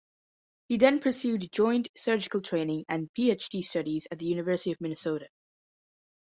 He 0.67 0.77
then 0.79 0.99
pursued 0.99 1.51
joint 1.51 1.89
surgical 1.95 2.41
training 2.41 2.85
and 2.89 3.13
Ph.D. 3.13 3.61
studies 3.61 4.07
at 4.09 4.17
the 4.17 4.25
University 4.25 4.71
of 4.71 4.81
Minnesota. 4.81 5.27